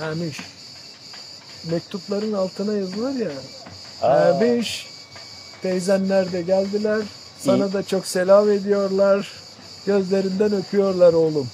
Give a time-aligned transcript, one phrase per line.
[0.00, 0.40] Ermiş.
[1.70, 3.30] Mektupların altına yazılır ya.
[4.02, 4.86] Ermiş.
[5.62, 7.02] Teyzenler de geldiler.
[7.40, 9.32] Sana da çok selam ediyorlar.
[9.86, 11.48] Gözlerinden öpüyorlar oğlum.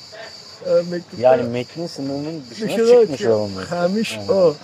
[0.66, 3.37] Ee, mektupta Yani metnin sınırının dışına dışına çıkmış öpüyor.
[3.41, 3.74] olması.
[3.74, 4.55] Ermiş o.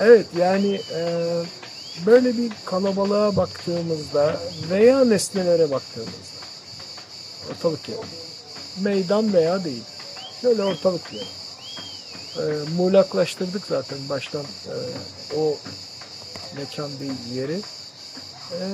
[0.00, 1.20] evet yani e,
[2.06, 4.36] böyle bir kalabalığa baktığımızda
[4.70, 6.12] veya nesnelere baktığımızda
[7.50, 8.00] ortalık yeri.
[8.80, 9.82] Meydan veya değil.
[10.42, 11.24] Şöyle ortalık yeri.
[12.38, 12.42] E,
[12.76, 14.74] muğlaklaştırdık zaten baştan e,
[15.36, 15.56] o
[16.56, 17.60] mekan değil yeri.
[18.60, 18.64] E,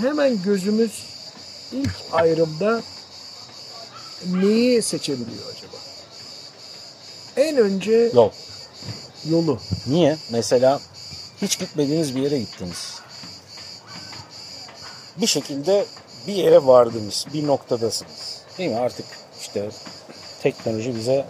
[0.00, 1.02] hemen gözümüz
[1.72, 2.82] ilk ayrımda
[4.26, 5.76] neyi seçebiliyor acaba?
[7.36, 8.30] En önce Yol.
[9.30, 9.60] yolu.
[9.86, 10.16] Niye?
[10.30, 10.80] Mesela
[11.42, 12.94] hiç gitmediğiniz bir yere gittiniz.
[15.16, 15.86] Bir şekilde
[16.26, 17.26] bir yere vardınız.
[17.34, 18.37] Bir noktadasınız.
[18.58, 18.76] Değil mi?
[18.76, 19.06] Artık
[19.40, 19.68] işte
[20.42, 21.24] teknoloji bize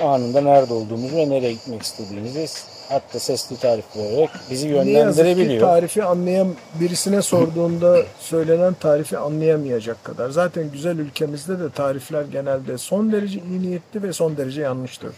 [0.00, 2.46] anında nerede olduğumuzu ve nereye gitmek istediğimizi
[2.88, 5.60] hatta sesli tarif vererek bizi Ne yazık ki yönlendirebiliyor.
[5.60, 6.48] tarifi anlayam
[6.80, 10.30] birisine sorduğunda söylenen tarifi anlayamayacak kadar.
[10.30, 15.12] Zaten güzel ülkemizde de tarifler genelde son derece iyi niyetli ve son derece yanlıştır.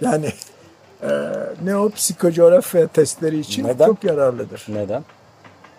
[0.00, 0.26] Yani
[1.02, 1.08] e,
[1.64, 3.86] ne o psikocoğrafya testleri için Neden?
[3.86, 4.66] çok yararlıdır.
[4.68, 5.04] Neden?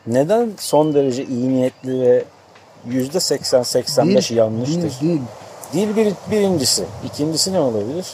[0.08, 2.24] Neden son derece iyi niyetli ve
[2.86, 4.82] yüzde 80-85 yanlıştır?
[4.82, 5.22] Değil, değil.
[5.74, 6.86] Dil bir, birincisi.
[7.06, 8.06] İkincisi ne olabilir?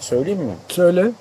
[0.00, 0.54] Söyleyeyim mi?
[0.68, 1.12] Söyle.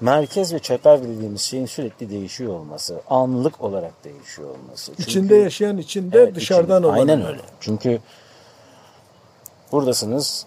[0.00, 4.92] Merkez ve çeper dediğimiz şeyin sürekli değişiyor olması, anlık olarak değişiyor olması.
[4.96, 6.94] Çünkü- İçinde yaşayan içinde Evet, dışarıdan olan.
[6.94, 7.40] Aynen öyle.
[7.60, 7.98] Çünkü
[9.72, 10.46] buradasınız,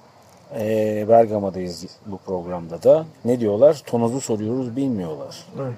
[0.60, 3.06] eee Bergama'dayız bu programda da.
[3.26, 3.82] Ne diyorlar?
[3.86, 5.46] Tonozu soruyoruz, bilmiyorlar.
[5.60, 5.74] Evet.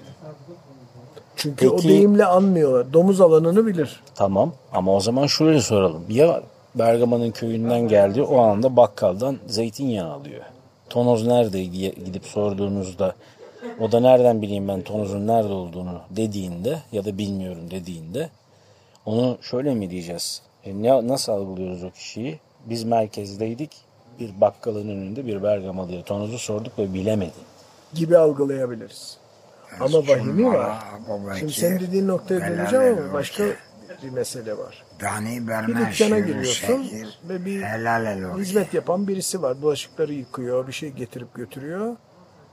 [1.36, 2.94] Çünkü o Peki- deyimle anmıyorlar.
[2.94, 4.04] Domuz alanını bilir.
[4.16, 6.04] Tamam ama o zaman şöyle soralım.
[6.10, 6.42] Ya
[6.76, 10.42] Bergama'nın köyünden geldi o anda bakkaldan zeytinyağı alıyor.
[10.90, 13.16] Tonoz nerede gidip sorduğunuzda
[13.80, 18.30] o da nereden bileyim ben tonozun nerede olduğunu dediğinde ya da bilmiyorum dediğinde
[19.06, 20.42] onu şöyle mi diyeceğiz?
[20.64, 22.40] E ne, nasıl algılıyoruz o kişiyi?
[22.66, 23.72] Biz merkezdeydik.
[24.20, 27.32] Bir bakkalın önünde bir Bergamalı'ya tonozu sorduk ve bilemedi.
[27.94, 29.18] gibi algılayabiliriz.
[29.80, 30.84] Ama vahimi var.
[31.40, 33.44] Şimdi senin dediğin noktaya döneceğim ama başka
[34.04, 34.84] bir mesele var.
[35.68, 36.92] Bir dükkana giriyorsun
[37.30, 37.62] ve bir
[38.38, 39.62] hizmet yapan birisi var.
[39.62, 41.96] Bulaşıkları yıkıyor, bir şey getirip götürüyor.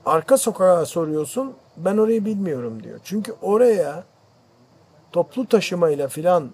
[0.05, 2.99] Arka sokağa soruyorsun, ben orayı bilmiyorum diyor.
[3.03, 4.03] Çünkü oraya
[5.11, 6.49] toplu taşımayla filan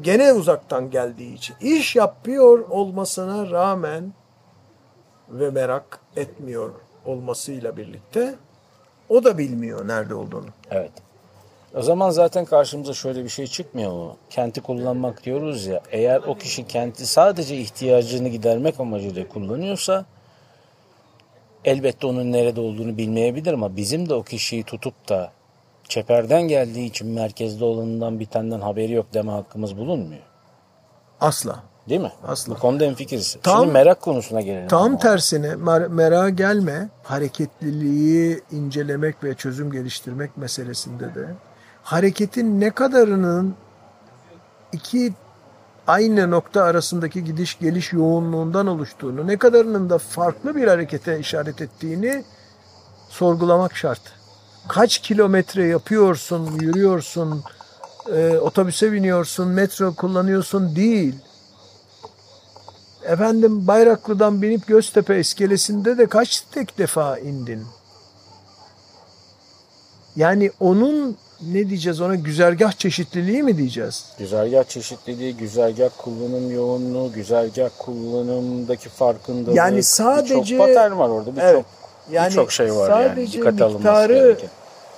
[0.00, 4.12] gene uzaktan geldiği için iş yapıyor olmasına rağmen
[5.28, 6.70] ve merak etmiyor
[7.04, 8.34] olmasıyla birlikte
[9.10, 10.46] o da bilmiyor nerede olduğunu.
[10.70, 10.92] Evet.
[11.74, 14.16] O zaman zaten karşımıza şöyle bir şey çıkmıyor mu?
[14.30, 15.80] Kenti kullanmak diyoruz ya.
[15.90, 20.04] Eğer o kişi kenti sadece ihtiyacını gidermek amacıyla kullanıyorsa
[21.64, 25.32] elbette onun nerede olduğunu bilmeyebilir ama bizim de o kişiyi tutup da
[25.88, 30.22] çeperden geldiği için merkezde olanından bitenden haberi yok deme hakkımız bulunmuyor.
[31.20, 31.62] Asla.
[31.90, 32.12] Değil mi?
[32.26, 32.54] Asla.
[32.54, 33.36] Bu konuda hemfikiriz.
[33.42, 34.68] Tam- Şimdi merak konusuna gelelim.
[34.68, 41.34] Tam tersine mer- merak gelme, hareketliliği incelemek ve çözüm geliştirmek meselesinde de
[41.82, 43.54] hareketin ne kadarının
[44.72, 45.12] iki
[45.86, 52.24] aynı nokta arasındaki gidiş geliş yoğunluğundan oluştuğunu, ne kadarının da farklı bir harekete işaret ettiğini
[53.08, 54.00] sorgulamak şart.
[54.68, 57.42] Kaç kilometre yapıyorsun, yürüyorsun,
[58.16, 61.14] e, otobüse biniyorsun, metro kullanıyorsun değil.
[63.10, 67.66] Efendim Bayraklı'dan binip Göztepe iskelesinde de kaç tek defa indin?
[70.16, 71.16] Yani onun
[71.52, 74.04] ne diyeceğiz ona güzergah çeşitliliği mi diyeceğiz?
[74.18, 79.56] Güzergah çeşitliliği, güzergah kullanım yoğunluğu, güzergah kullanımdaki farkındalık.
[79.56, 81.30] Yani sadece- Birçok patern var orada.
[81.36, 81.64] Birçok Evet.
[82.10, 83.08] Yani birçok şey var yani.
[83.08, 84.50] sadece Dikkate alınması miktarı gereken.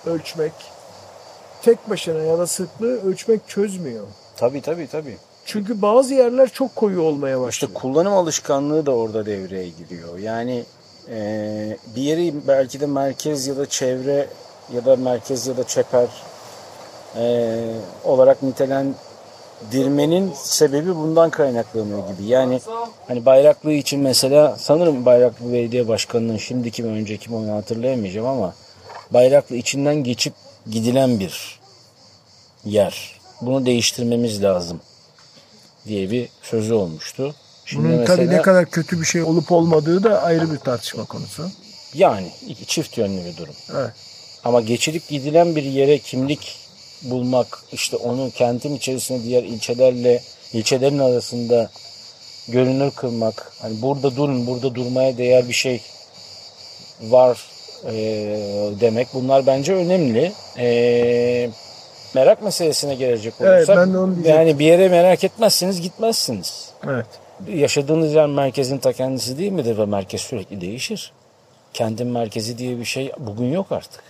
[0.07, 0.53] ölçmek
[1.63, 4.07] tek başına ya da sıklığı ölçmek çözmüyor.
[4.37, 5.17] Tabii tabii tabii.
[5.45, 7.75] Çünkü bazı yerler çok koyu olmaya İşte başladı.
[7.75, 10.19] kullanım alışkanlığı da orada devreye giriyor.
[10.19, 10.65] Yani
[11.11, 14.29] e, bir yeri belki de merkez ya da çevre
[14.75, 16.09] ya da merkez ya da çeper
[17.17, 17.65] e,
[18.05, 22.29] olarak nitelendirmenin sebebi bundan kaynaklanıyor gibi.
[22.29, 22.61] Yani
[23.09, 28.55] hani Bayraklı için mesela sanırım Bayraklı Belediye Başkanı'nın şimdiki mi önceki mi onu hatırlayamayacağım ama
[29.11, 30.35] Bayraklı içinden geçip
[30.71, 31.61] gidilen bir
[32.65, 33.21] yer.
[33.41, 34.81] Bunu değiştirmemiz lazım
[35.87, 37.35] diye bir sözü olmuştu.
[37.65, 41.51] Şimdi Bunun tabii ne kadar kötü bir şey olup olmadığı da ayrı bir tartışma konusu.
[41.95, 43.55] Yani iki çift yönlü bir durum.
[43.77, 43.91] Evet.
[44.45, 46.57] Ama geçilip gidilen bir yere kimlik
[47.03, 51.71] bulmak, işte onu kentin içerisinde diğer ilçelerle ilçelerin arasında
[52.49, 55.81] görünür kılmak, hani burada durun, burada durmaya değer bir şey
[57.01, 57.39] var
[57.85, 59.09] eee, demek.
[59.15, 60.33] Bunlar bence önemli.
[60.59, 61.51] Eee,
[62.15, 64.35] merak meselesine gelecek Evet, olursak, ben de onu diyecektim.
[64.37, 66.71] yani bir yere merak etmezseniz gitmezsiniz.
[66.87, 67.07] Evet.
[67.49, 71.13] Yaşadığınız yer merkezin ta kendisi değil midir ve merkez sürekli değişir.
[71.75, 74.03] Kentin merkezi diye bir şey bugün yok artık.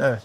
[0.00, 0.22] Evet.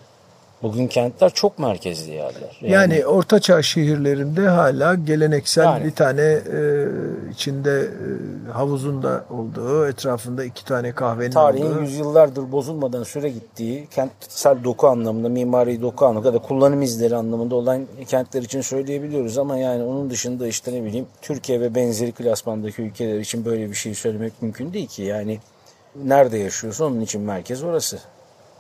[0.64, 2.60] Bugün kentler çok merkezli yerler.
[2.62, 5.86] Yani, ortaçağ şehirlerinde hala geleneksel Yani.
[5.86, 6.88] bir tane e,
[7.32, 11.82] içinde e, havuzun da olduğu, etrafında iki tane kahvenin tarihin olduğu.
[11.82, 17.88] yüzyıllardır bozulmadan süre gittiği kentsel doku anlamında, mimari doku anlamında da kullanım izleri anlamında olan
[18.08, 23.20] kentler için söyleyebiliyoruz ama yani onun dışında işte ne bileyim Türkiye ve benzeri klasmandaki ülkeler
[23.20, 25.04] için böyle bir şey söylemek mümkün değil ki.
[25.04, 25.40] Yani
[25.96, 28.00] nerede yaşıyorsa onun için merkez orası.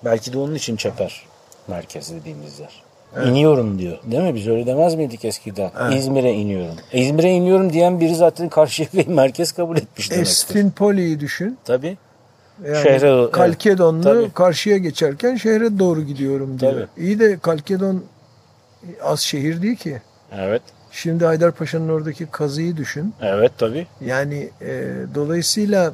[0.05, 1.36] Belki de onun için çeper
[1.67, 2.83] merkez dediğimiz yer.
[3.27, 3.97] İniyorum diyor.
[4.11, 4.35] Değil mi?
[4.35, 5.71] Biz öyle demez miydik eskiden?
[5.91, 6.75] İzmir'e iniyorum.
[6.91, 10.31] E, İzmir'e iniyorum diyen biri zaten Karşıyaka'yı merkez kabul etmiş demektir.
[10.31, 11.57] Estinpoli'yi düşün.
[11.65, 11.97] Tabii.
[12.65, 13.31] Yani Şehre- evet.
[13.31, 14.31] Kalkedonlu Tabii.
[14.33, 16.71] karşıya geçerken şehre doğru gidiyorum diyor.
[16.73, 17.05] Tabii.
[17.05, 18.03] İyi de Kalkedon
[19.03, 20.01] az şehir değil ki.
[20.31, 20.61] Evet.
[20.91, 23.13] Şimdi Haydarpaşa'nın oradaki kazıyı düşün.
[23.21, 23.87] Evet tabii.
[24.05, 25.93] Yani e, dolayısıyla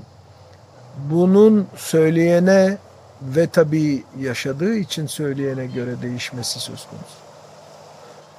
[1.12, 2.78] bunun söyleyene
[3.24, 7.24] ve tabii yaşadığı için söyleyene göre değişmesi söz konusu.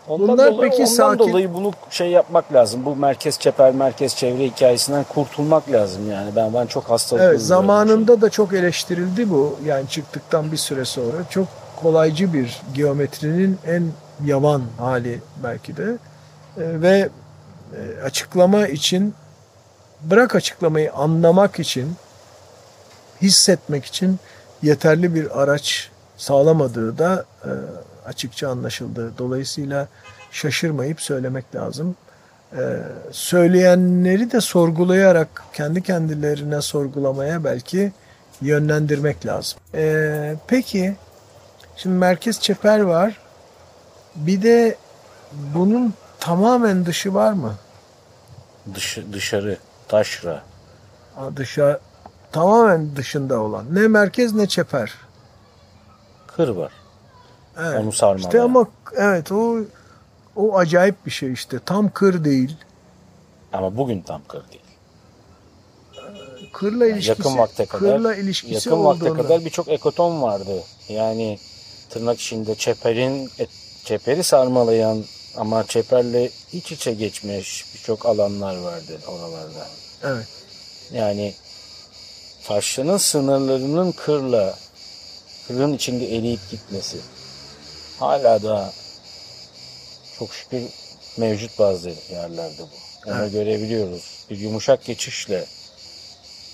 [0.08, 2.84] Ondan Bunlar dolayı, peki ondan sakin- dolayı bunu şey yapmak lazım.
[2.84, 6.30] Bu merkez çeper, merkez çevre hikayesinden kurtulmak lazım yani.
[6.36, 9.58] Ben ben çok hastalıklı Evet zamanında da çok eleştirildi bu.
[9.64, 11.46] Yani çıktıktan bir süre sonra çok
[11.82, 13.82] kolaycı bir geometrinin en
[14.24, 15.82] yavan hali belki de.
[16.56, 17.08] E, ve
[17.76, 19.14] e, açıklama için
[20.02, 21.92] bırak açıklamayı anlamak için
[23.22, 24.18] hissetmek için
[24.62, 27.50] yeterli bir araç sağlamadığı da e,
[28.08, 29.12] açıkça anlaşıldı.
[29.18, 29.88] Dolayısıyla
[30.30, 31.96] şaşırmayıp söylemek lazım.
[32.52, 32.62] E,
[33.12, 37.92] söyleyenleri de sorgulayarak kendi kendilerine sorgulamaya belki
[38.40, 39.58] yönlendirmek lazım.
[39.74, 40.96] E, peki
[41.76, 43.18] şimdi merkez çeper var.
[44.16, 44.76] Bir de
[45.32, 47.54] bunun tamamen dışı var mı?
[48.74, 49.56] Dışı, dışarı,
[49.88, 50.42] taşra.
[51.14, 51.80] Ha, Dışa
[52.34, 53.74] tamamen dışında olan.
[53.74, 54.92] Ne merkez ne çeper.
[56.26, 56.72] Kır var.
[57.58, 57.80] Evet.
[57.80, 58.20] Onu sarmalı.
[58.20, 58.66] İşte ama
[58.96, 59.56] evet o
[60.36, 61.58] o acayip bir şey işte.
[61.66, 62.56] Tam kır değil.
[63.52, 64.60] Ama bugün tam kır değil.
[66.52, 70.62] Kırla ilişkisi yakın vakte kadar kırla ilişkisi yakın vakte kadar birçok ekoton vardı.
[70.88, 71.38] Yani
[71.90, 73.50] tırnak içinde çeperin et-
[73.84, 75.04] çeperi sarmalayan
[75.36, 79.66] ama çeperle iç içe geçmiş birçok alanlar vardı oralarda.
[80.04, 80.26] Evet.
[80.92, 81.34] Yani
[82.44, 84.58] taşranın sınırlarının kırla
[85.48, 86.96] kırın içinde eriyip gitmesi
[87.98, 88.72] hala da
[90.18, 90.62] çok şükür
[91.16, 93.10] mevcut bazı yerlerde bu.
[93.10, 93.32] Onu Evet.
[93.32, 94.02] görebiliyoruz.
[94.30, 95.44] Bir yumuşak geçişle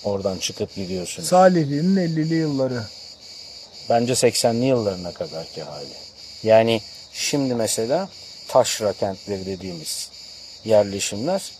[0.04, 1.28] oradan çıkıp gidiyorsunuz.
[1.28, 2.82] Salihli'nin 50'li yılları.
[3.90, 5.88] Bence 80'li yıllarına kadarki hali.
[6.42, 6.80] Yani
[7.12, 8.08] şimdi mesela
[8.48, 10.10] taşra kentleri dediğimiz
[10.64, 11.52] yerleşimler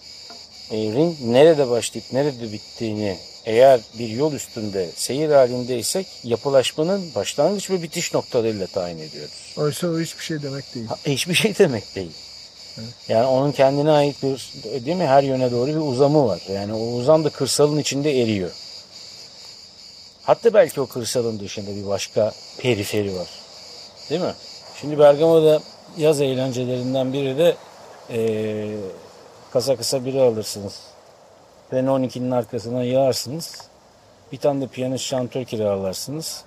[0.70, 7.82] e, ring nerede başlayıp nerede bittiğini eğer bir yol üstünde seyir halindeysek yapılaşmanın başlangıç ve
[7.82, 9.54] bitiş noktalarıyla tayin ediyoruz.
[9.56, 10.86] Oysa o hiçbir şey demek değil.
[10.86, 12.12] Ha, Hiçbir şey demek değil.
[13.08, 14.50] Yani onun kendine ait bir
[14.86, 16.40] değil mi her yöne doğru bir uzamı var.
[16.52, 18.50] Yani o uzam da kırsalın içinde eriyor.
[20.22, 23.28] Hatta belki o kırsalın dışında bir başka periferi var.
[24.10, 24.34] Değil mi?
[24.80, 25.60] Şimdi Bergama'da
[25.98, 27.56] yaz eğlencelerinden biri de
[28.10, 28.76] eee
[29.52, 30.74] kasa kısa biri alırsınız.
[31.72, 33.68] Renault 12'nin arkasına yağarsınız.
[34.32, 36.44] Bir tane de piyanist şantör kiralarsınız.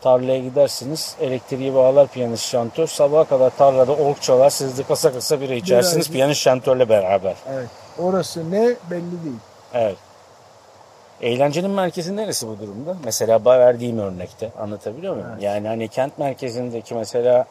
[0.00, 1.16] Tarlaya gidersiniz.
[1.20, 2.86] Elektriği bağlar piyanist şantör.
[2.86, 4.50] Sabaha kadar tarlada ork çalar.
[4.50, 7.34] Siz de kasa kasa bira içersiniz Biraz- piyanist şantörle beraber.
[7.52, 7.68] Evet.
[7.98, 9.36] Orası ne belli değil.
[9.74, 9.96] Evet.
[11.22, 12.96] Eğlencenin merkezi neresi bu durumda?
[13.04, 15.28] Mesela verdiğim örnekte anlatabiliyor muyum?
[15.40, 17.44] Yani hani kent merkezindeki mesela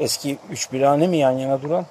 [0.00, 1.86] eski üç birane mi yan yana duran?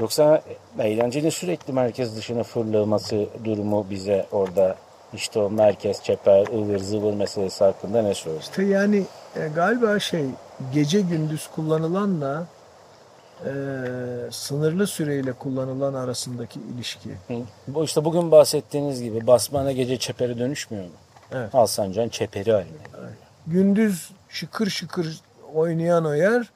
[0.00, 0.42] Yoksa
[0.78, 4.76] eğlencenin sürekli merkez dışına fırlaması durumu bize orada
[5.14, 8.42] işte o merkez, çeper, ıvır zıvır meselesi hakkında ne söylüyor?
[8.42, 9.04] İşte yani
[9.36, 10.24] e, galiba şey
[10.74, 12.46] gece gündüz kullanılanla
[13.44, 13.52] e,
[14.30, 17.10] sınırlı süreyle kullanılan arasındaki ilişki.
[17.10, 17.34] Hı.
[17.68, 20.90] Bu işte bugün bahsettiğiniz gibi basmana gece çepere dönüşmüyor mu?
[21.32, 21.54] Evet.
[21.54, 22.70] Alsancak'ın çeperi haline.
[23.46, 25.20] Gündüz şıkır şıkır
[25.54, 26.50] oynayan o yer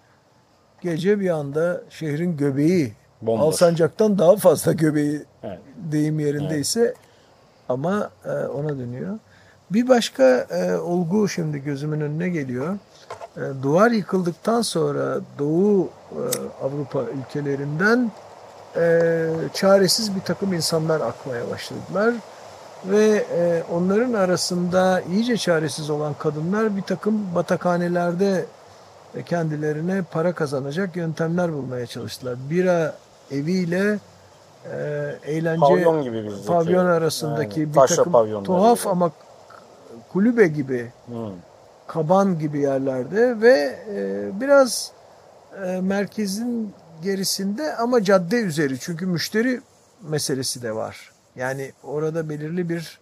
[0.81, 3.47] gece bir anda şehrin göbeği Bomboş.
[3.47, 5.59] Alsancak'tan daha fazla göbeği Evet.
[5.77, 6.95] deyim yerindeyse
[7.69, 9.19] ama e, ona dönüyor.
[9.71, 12.79] Bir başka e, olgu şimdi gözümün önüne geliyor.
[13.37, 16.21] E, duvar yıkıldıktan sonra Doğu e,
[16.65, 18.11] Avrupa ülkelerinden
[18.77, 22.15] e, çaresiz bir takım insanlar akmaya başladılar.
[22.85, 28.45] Ve e, onların arasında iyice çaresiz olan kadınlar bir takım batakhanelerde
[29.17, 32.37] e, kendilerine para kazanacak yöntemler bulmaya çalıştılar.
[32.51, 32.95] Bira
[33.31, 33.99] eviyle
[34.73, 34.77] e,
[35.27, 36.47] eğlence Pavyon gibi bizdeki.
[36.47, 37.73] pavyon arasındaki Aynen.
[37.75, 38.91] bir takım tuhaf gibi.
[38.91, 39.11] ama
[40.13, 41.31] kulübe gibi Hı.
[41.87, 44.93] kaban gibi yerlerde ve e, biraz
[45.67, 49.61] e, merkezin gerisinde ama cadde üzeri çünkü müşteri
[50.03, 51.13] meselesi de var.
[51.37, 52.99] Yani orada belirli bir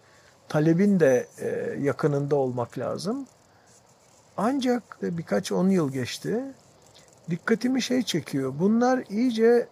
[0.49, 3.25] talebin de e, yakınında olmak lazım.
[4.37, 6.43] Ancak birkaç on yıl geçti.
[7.29, 8.53] Dikkatimi şey çekiyor.
[8.59, 9.67] Bunlar iyice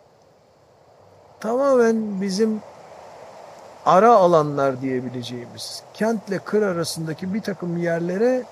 [1.41, 2.59] tamamen bizim
[3.85, 8.43] ara alanlar diyebileceğimiz kentle kır arasındaki bir takım yerlere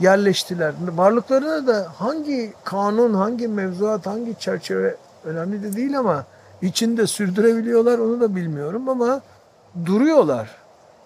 [0.00, 0.74] yerleştiler.
[0.96, 6.24] Varlıklarına da hangi kanun, hangi mevzuat, hangi çerçeve önemli de değil ama
[6.62, 9.20] içinde sürdürebiliyorlar onu da bilmiyorum ama
[9.84, 10.56] duruyorlar.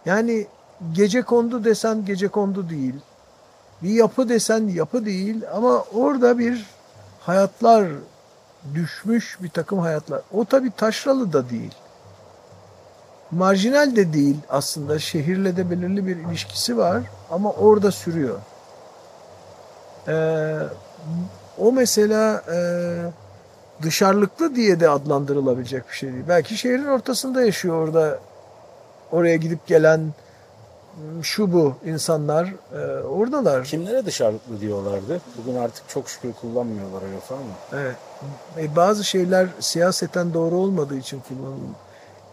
[0.06, 0.46] Yani
[0.92, 2.94] gece kondu desen gece kondu değil.
[3.82, 6.66] Bir yapı desen yapı değil ama orada bir
[7.20, 7.87] hayatlar
[8.75, 10.21] düşmüş bir takım hayatlar.
[10.33, 11.75] O tabii taşralı da değil.
[13.31, 14.99] Marjinal de değil aslında.
[14.99, 18.38] Şehirle de belirli bir ilişkisi var ama orada sürüyor.
[20.09, 20.57] Ee,
[21.59, 22.59] o mesela e,
[23.83, 26.25] dışarılıklı diye de adlandırılabilecek bir şey değil.
[26.29, 28.19] Belki şehrin ortasında yaşıyor orada
[29.12, 30.12] oraya gidip gelen
[31.23, 33.64] şu bu insanlar e, oradalar.
[33.64, 35.21] Kimlere dışarılıklı diyorlardı?
[35.38, 37.81] Bugün artık çok şükür kullanmıyorlar o lafı ama.
[37.81, 37.97] Evet.
[38.59, 41.75] E, bazı şeyler siyaseten doğru olmadığı için kullanılıyor.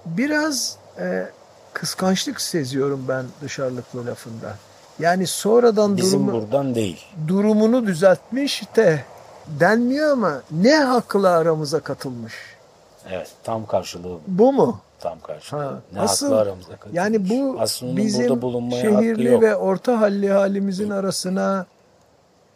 [0.06, 1.28] Biraz e,
[1.74, 4.56] kıskançlık seziyorum ben dışarılıklı lafında.
[5.00, 7.06] Yani sonradan Bizim durumu, buradan değil.
[7.28, 9.04] durumunu düzeltmiş de
[9.60, 12.34] denmiyor ama ne hakla aramıza katılmış.
[13.10, 14.22] Evet tam karşılığı bu.
[14.28, 14.80] Bu mu?
[15.00, 15.60] Tam karşılığı.
[15.62, 16.98] Ha, Ne asıl- haklı aramızda katılmış.
[16.98, 21.66] Yani bu Aslında bizim burada şehirli ve orta halli halimizin arasına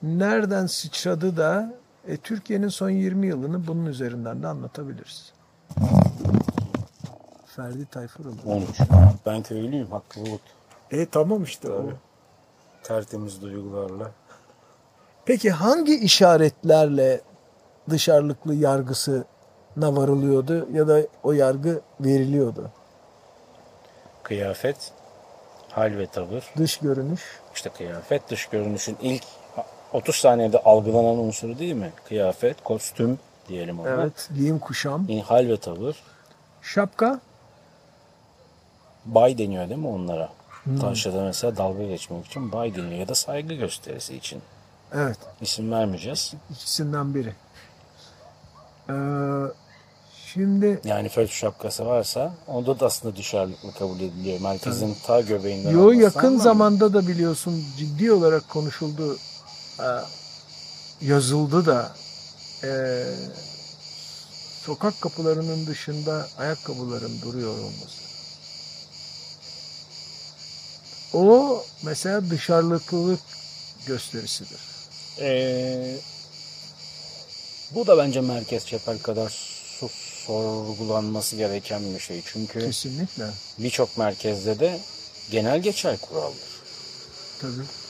[0.03, 1.73] nereden sıçradı da
[2.07, 5.33] e, Türkiye'nin son 20 yılını bunun üzerinden de anlatabiliriz.
[7.45, 8.35] Ferdi Tayfuroğlu.
[8.45, 8.67] 13.
[9.25, 10.41] Ben köylüyüm haklılık.
[10.91, 11.77] E tamam işte o.
[11.81, 11.95] Tabii.
[12.83, 14.11] Tertemiz duygularla.
[15.25, 17.21] Peki hangi işaretlerle
[17.89, 19.25] dışarılıklı yargısına
[19.77, 22.71] varılıyordu ya da o yargı veriliyordu?
[24.23, 24.91] Kıyafet,
[25.69, 26.53] hal ve tavır.
[26.57, 27.21] Dış görünüş.
[27.55, 29.23] İşte kıyafet dış görünüşün ilk
[29.93, 31.91] 30 saniyede algılanan unsuru değil mi?
[32.07, 33.89] Kıyafet, kostüm diyelim ona.
[33.89, 34.29] Evet.
[34.35, 35.07] Giyim kuşam.
[35.27, 35.95] Hal ve tavır.
[36.61, 37.19] Şapka.
[39.05, 40.29] Bay deniyor değil mi onlara?
[40.63, 40.79] Hmm.
[40.79, 44.41] Taşra'da mesela dalga geçmek için bay deniyor ya da saygı gösterisi için.
[44.93, 45.17] Evet.
[45.41, 46.33] İsim vermeyeceğiz.
[46.51, 47.33] İkisinden biri.
[48.89, 48.93] Ee,
[50.33, 54.41] şimdi Yani föt şapkası varsa onda da aslında dışarılıklı kabul ediliyor.
[54.41, 59.17] Merkezin ta göbeğinden yo yakın ama zamanda da biliyorsun ciddi olarak konuşuldu.
[59.81, 60.01] Ee,
[61.05, 61.95] yazıldı da
[62.63, 63.03] ee,
[64.65, 68.01] sokak kapılarının dışında ayakkabıların duruyor olması.
[71.13, 73.19] O mesela dışarılıklılık
[73.85, 74.59] gösterisidir.
[75.19, 75.97] Ee,
[77.71, 79.29] bu da bence merkez çepel kadar
[80.25, 82.21] sorgulanması gereken bir şey.
[82.25, 83.25] Çünkü Kesinlikle.
[83.59, 84.79] birçok merkezde de
[85.31, 86.51] genel geçer kuraldır.
[87.41, 87.80] Tabii.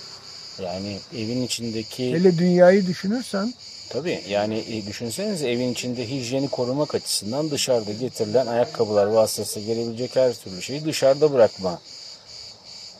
[0.60, 3.54] Yani evin içindeki Hele dünyayı düşünürsen
[3.90, 10.34] tabii yani e, düşünsenize evin içinde hijyeni korumak açısından dışarıda getirilen ayakkabılar vasıtasıyla gelebilecek her
[10.34, 11.80] türlü şeyi dışarıda bırakma.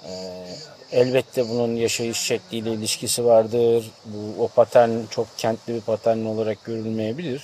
[0.08, 0.46] Ee,
[0.92, 3.92] elbette bunun yaşayış şekliyle ilişkisi vardır.
[4.06, 7.44] Bu o patern çok kentli bir patern olarak görülmeyebilir.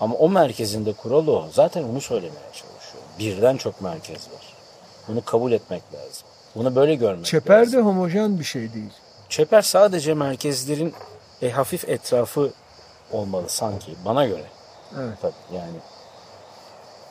[0.00, 1.48] Ama o merkezinde kural o.
[1.52, 3.04] Zaten onu söylemeye çalışıyor.
[3.18, 4.54] Birden çok merkez var.
[5.08, 6.26] Bunu kabul etmek lazım.
[6.54, 7.78] Bunu böyle görmek çeper lazım.
[7.78, 8.92] de homojen bir şey değil.
[9.32, 10.94] Çeper sadece merkezlerin
[11.42, 12.52] e, hafif etrafı
[13.12, 14.44] olmalı sanki bana göre.
[15.00, 15.18] Evet.
[15.22, 15.76] Tabii yani.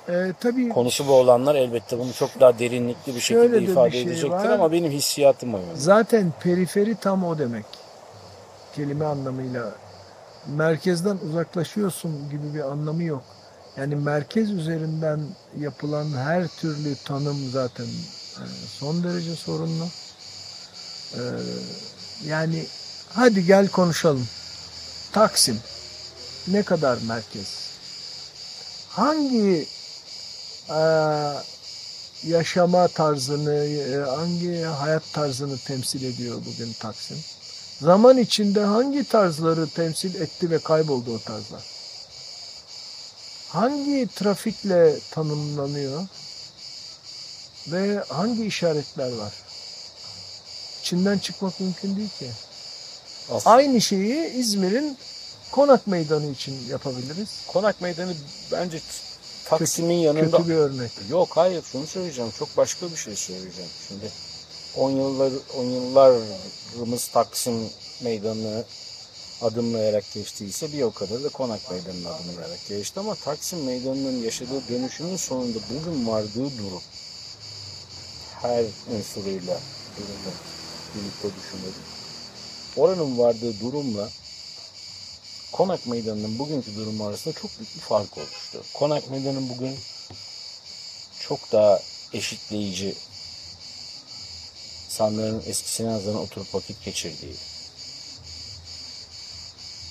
[0.10, 3.92] E, tabii Konusu bu olanlar elbette bunu çok daha derinlikli bir şekilde de bir ifade
[3.92, 4.46] şey edecektir var.
[4.50, 5.76] ama benim hissiyatım o yönde.
[5.76, 7.66] Zaten periferi tam o demek.
[8.76, 9.72] Kelime anlamıyla.
[10.48, 13.24] Merkezden uzaklaşıyorsun gibi bir anlamı yok.
[13.78, 15.22] Yani merkez üzerinden
[15.60, 19.86] yapılan her türlü tanım zaten e, son derece sorunlu.
[21.14, 21.22] E,
[22.28, 22.66] Yani
[23.14, 24.28] hadi gel konuşalım.
[25.12, 25.60] Taksim
[26.48, 27.72] ne kadar merkez?
[28.90, 29.68] Hangi
[30.70, 30.82] e,
[32.24, 37.18] yaşama tarzını, e, hangi hayat tarzını temsil ediyor bugün Taksim?
[37.82, 41.64] Zaman içinde hangi tarzları temsil etti ve kayboldu o tarzlar?
[43.50, 46.02] Hangi trafikle tanımlanıyor
[47.68, 49.34] ve hangi işaretler var?
[50.92, 52.32] İçinden çıkmak mümkün değil ki.
[53.32, 54.98] Aslında Aynı şeyi İzmir'in
[55.52, 57.30] Konak Meydanı için yapabiliriz.
[57.48, 58.14] Konak Meydanı
[58.52, 58.82] bence
[59.46, 60.92] Taksim'in yanında Kötü bir örnek.
[61.10, 62.32] Yok hayır şunu söyleyeceğim.
[62.40, 63.70] Çok başka bir şey söyleyeceğim.
[63.88, 64.12] Şimdi
[64.78, 67.70] 10 yıllar 10 yıllarımız Taksim
[68.02, 68.64] Meydanı'nı
[69.42, 75.18] adımlayarak geçtiyse bir o kadar da Konak Meydanı'nı adımlayarak geçti ama Taksim Meydanı'nın yaşadığı dönüşümün
[75.18, 76.82] sonunda bugün vardığı durum
[78.42, 78.66] her
[78.98, 79.60] unsuruyla
[79.98, 80.61] durumu
[80.96, 81.84] birlikte düşünelim.
[82.78, 84.10] Oranın vardığı durumla
[85.52, 88.64] Konak Meydanı'nın bugünkü durumu arasında çok büyük bir fark oluştu.
[88.74, 89.76] Konak Meydanı bugün
[91.20, 91.80] çok daha
[92.14, 92.96] eşitleyici
[94.86, 97.36] insanların eskisine nazaran oturup vakit geçirdiği,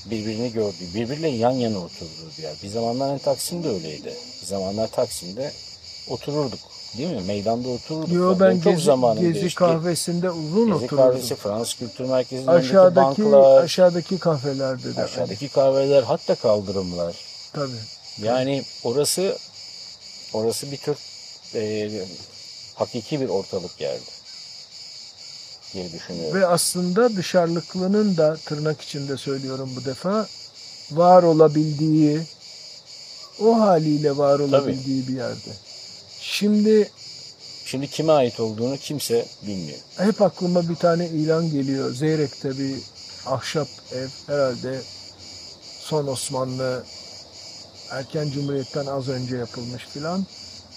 [0.05, 2.57] birbirini gördüğü, birbiriyle yan yana oturduğu bir yer.
[2.63, 4.15] Bir zamanlar hani Taksim'de öyleydi.
[4.43, 5.53] Bir zamanlar Taksim'de
[6.09, 6.61] otururduk.
[6.99, 7.21] Değil mi?
[7.27, 8.13] Meydanda otururduk.
[8.13, 9.55] Yo Yani ben benim çok gezi, zamanım gezi geçti.
[9.59, 10.97] kahvesinde uzun Gezi oturdum.
[10.97, 15.03] kahvesi, Fransız Kültür Merkezi'nin Aşağıdaki banklar, aşağıdaki kafelerde de.
[15.05, 17.15] aşağıdaki kahveler, hatta kaldırımlar.
[17.53, 17.71] Tabii.
[18.23, 19.39] Yani orası
[20.33, 20.97] orası bir tür
[21.55, 21.91] e,
[22.75, 24.01] hakiki bir ortalık yerdi
[25.75, 26.41] diye düşünüyorum.
[26.41, 30.27] Ve aslında dışarılıklının da tırnak içinde söylüyorum bu defa
[30.93, 32.21] var olabildiği
[33.45, 35.51] o haliyle var olabildiği bir yerde.
[36.21, 36.91] Şimdi
[37.65, 39.79] Şimdi kime ait olduğunu kimse bilmiyor.
[39.97, 41.95] hep aklıma bir tane ilan geliyor.
[41.95, 42.77] Zeyrek'te bir
[43.27, 44.81] ahşap ev herhalde
[45.81, 46.85] son Osmanlı
[47.91, 50.27] erken cumhuriyetten az önce yapılmış filan.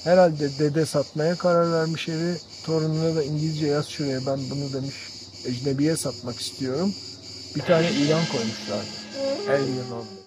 [0.04, 2.38] Herhalde dede satmaya karar vermiş evi.
[2.66, 4.96] Torununa da İngilizce yaz şuraya ben bunu demiş
[5.46, 6.94] ecnebiye satmak istiyorum.
[7.56, 8.86] Bir tane ilan koymuşlar.
[9.50, 10.23] Alien on.